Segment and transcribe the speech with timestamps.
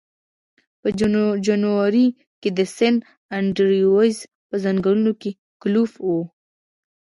[0.81, 0.87] په
[1.47, 2.07] جنوري
[2.41, 2.95] کې د سن
[3.37, 4.15] انډریوز
[4.49, 5.31] په ځنګلونو کې
[5.61, 6.07] ګلف و